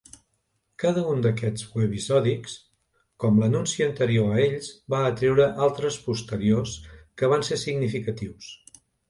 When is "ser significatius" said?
7.51-8.51